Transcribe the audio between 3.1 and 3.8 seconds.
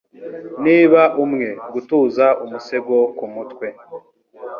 kumutwe,